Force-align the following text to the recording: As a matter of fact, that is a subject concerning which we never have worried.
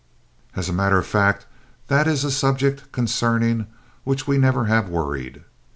As 0.55 0.67
a 0.67 0.73
matter 0.73 0.97
of 0.97 1.05
fact, 1.05 1.45
that 1.87 2.07
is 2.07 2.23
a 2.23 2.31
subject 2.31 2.91
concerning 2.91 3.67
which 4.03 4.25
we 4.25 4.39
never 4.39 4.65
have 4.65 4.89
worried. 4.89 5.43